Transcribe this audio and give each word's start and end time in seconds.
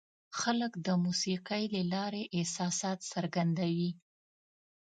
خلک 0.39 0.71
د 0.85 0.87
موسیقۍ 1.03 1.63
له 1.75 1.81
لارې 1.93 2.23
احساسات 2.37 2.99
څرګندوي. 3.11 3.91